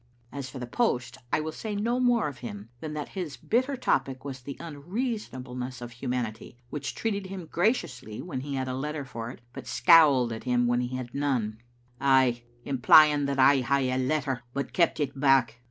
As 0.31 0.49
for 0.49 0.57
the 0.57 0.65
post, 0.65 1.19
I 1.31 1.41
will 1.41 1.51
say 1.51 1.75
no 1.75 1.99
more 1.99 2.27
of 2.27 2.39
him 2.39 2.69
than 2.79 2.95
that 2.95 3.09
his 3.09 3.37
bitter 3.37 3.77
topic 3.77 4.25
was 4.25 4.41
the 4.41 4.57
unreasonableness 4.59 5.79
of 5.79 5.91
humanity, 5.91 6.57
which 6.71 6.95
treated 6.95 7.27
him 7.27 7.45
graciously 7.45 8.19
when 8.19 8.39
he 8.39 8.55
had 8.55 8.67
a 8.67 8.73
letter 8.73 9.05
for 9.05 9.29
it, 9.29 9.41
but 9.53 9.67
scowled 9.67 10.33
at 10.33 10.45
him 10.45 10.65
when 10.65 10.81
he 10.81 10.95
had 10.95 11.13
none," 11.13 11.59
aye 12.01 12.41
imply 12.65 13.09
ing 13.09 13.25
that 13.25 13.37
I 13.37 13.57
hae 13.61 13.91
a 13.91 13.97
letter, 13.99 14.41
but 14.55 14.73
keep 14.73 14.99
it 14.99 15.19
back." 15.19 15.59